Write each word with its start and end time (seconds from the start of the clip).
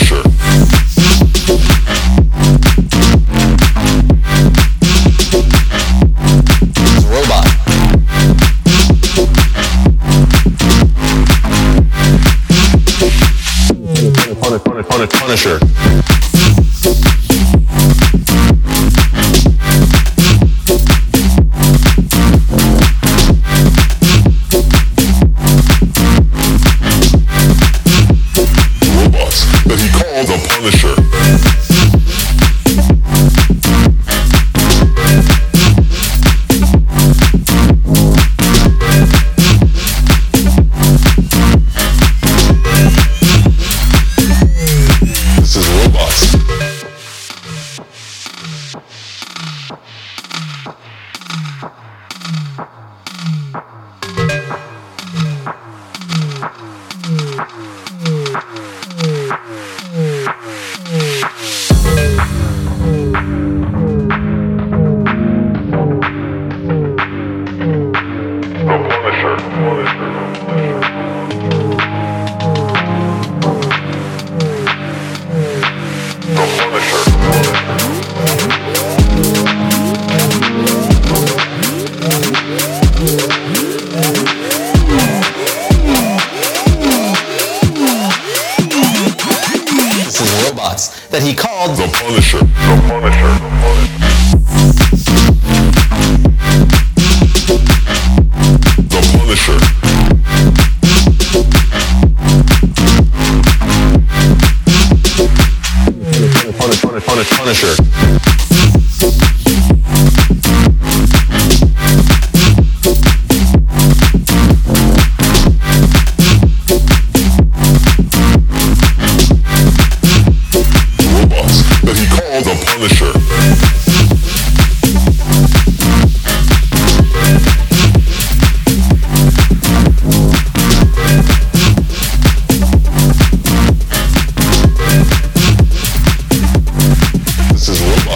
Fisher. 0.00 0.89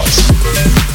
Records. 0.04 0.93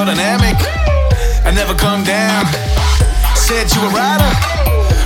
so 0.00 0.06
dynamic. 0.06 0.56
I 1.44 1.52
never 1.52 1.76
come 1.76 2.04
down. 2.04 2.48
Said 3.36 3.68
you 3.68 3.80
a 3.84 3.90
rider. 3.92 4.32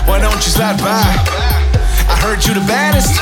Why 0.07 0.23
don't 0.23 0.39
you 0.39 0.51
slide 0.55 0.79
by? 0.79 1.03
I 2.07 2.15
heard 2.23 2.47
you 2.47 2.55
the 2.55 2.63
baddest. 2.63 3.19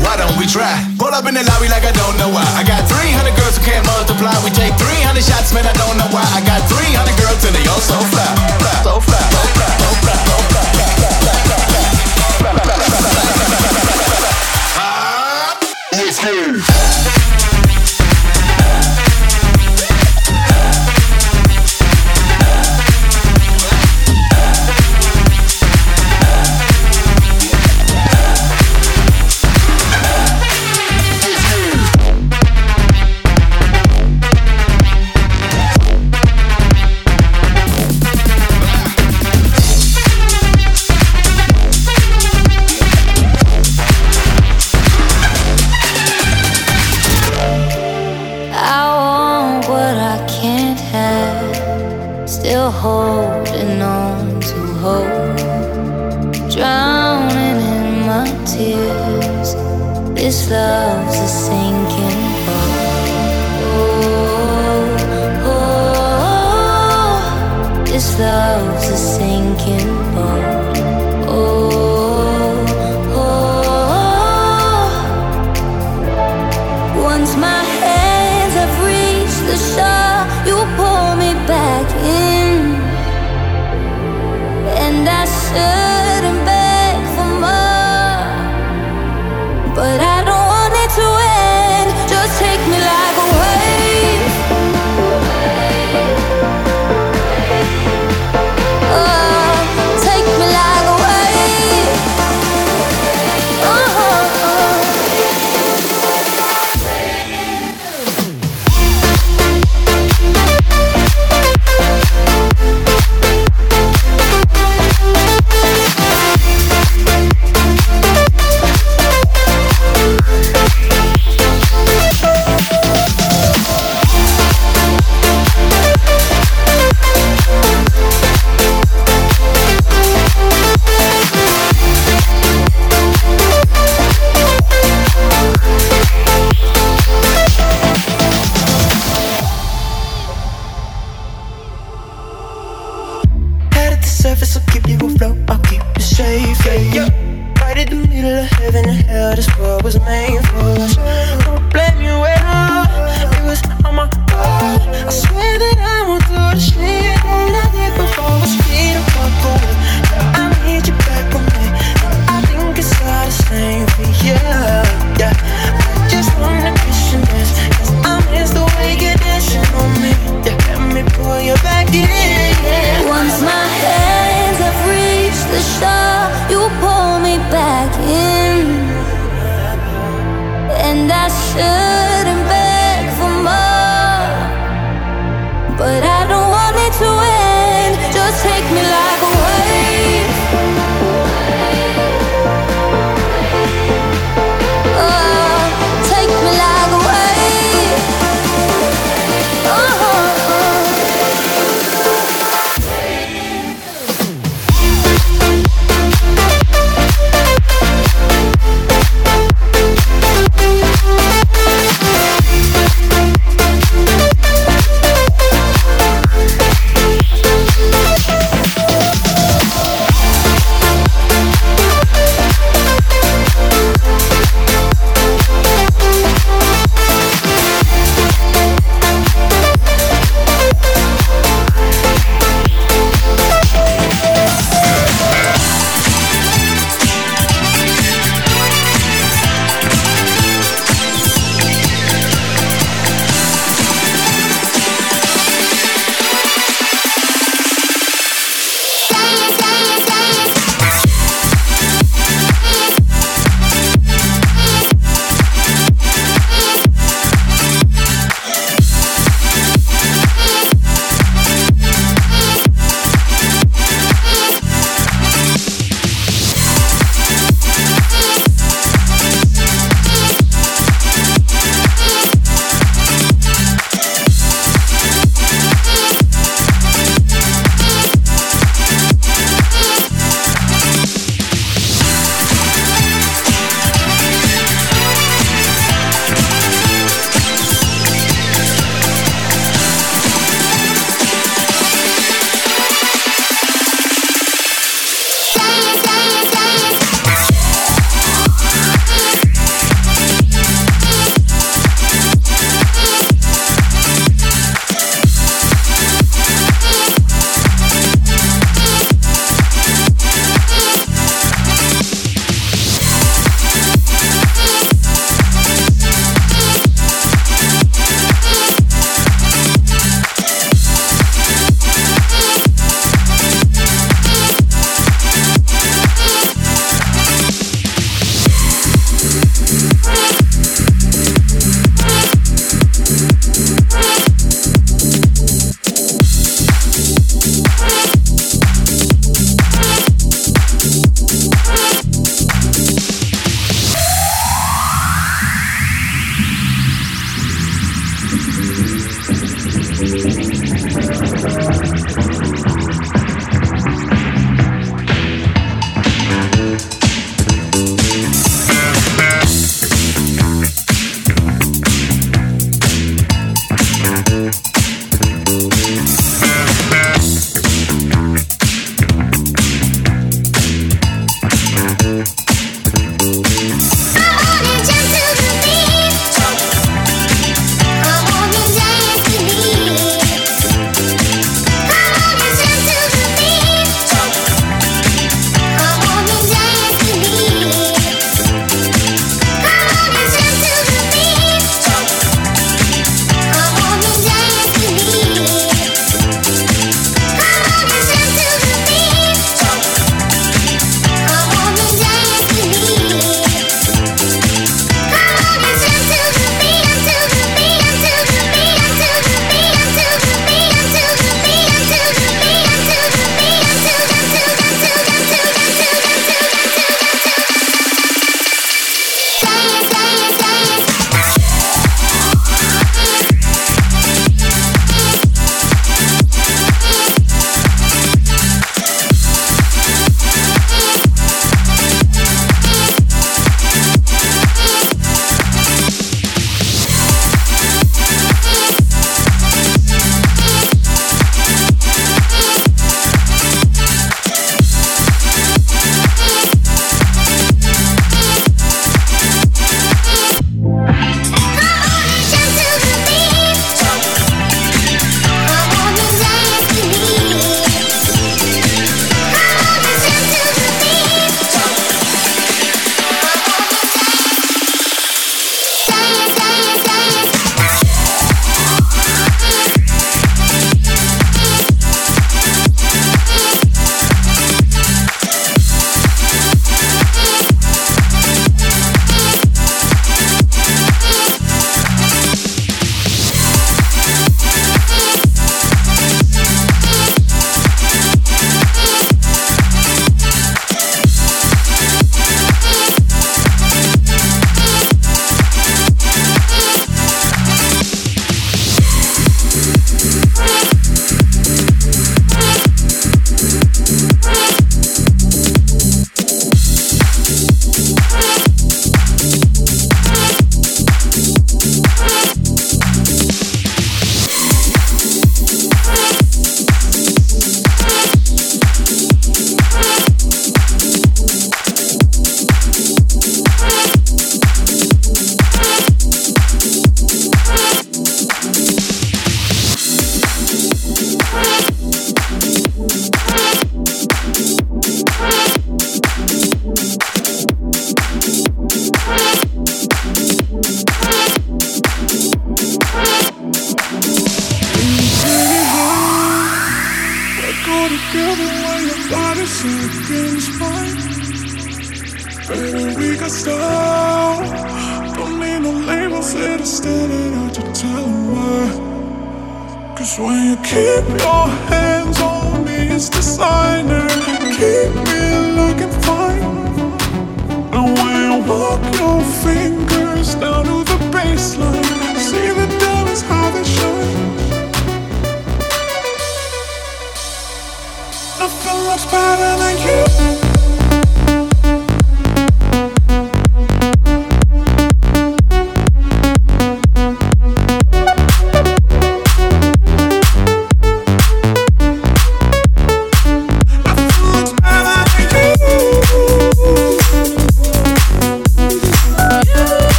Why 0.00 0.16
don't 0.16 0.32
we 0.40 0.46
try? 0.46 0.72
Pull 0.96 1.12
up 1.12 1.28
in 1.28 1.34
the 1.34 1.44
lobby 1.44 1.68
like 1.68 1.84
I 1.84 1.92
don't 1.92 2.16
know 2.16 2.30
why. 2.32 2.46
I 2.56 2.64
got 2.64 2.88
300 2.88 3.36
girls 3.36 3.58
who 3.58 3.68
can't 3.68 3.84
multiply. 3.84 4.32
We 4.40 4.50
take 4.54 4.72
300 4.80 5.20
shots, 5.20 5.52
man, 5.52 5.66
I 5.68 5.76
don't 5.76 5.98
know 6.00 6.08
why. 6.08 6.24
I 6.32 6.40
got 6.40 6.64
300 6.64 7.20
girls 7.20 7.44
and 7.44 7.52
they 7.52 7.66
all 7.68 7.82
so 7.84 7.98
fly. 8.08 8.37